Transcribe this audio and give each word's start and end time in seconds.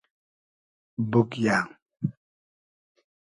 بوگیۂ 1.11 1.57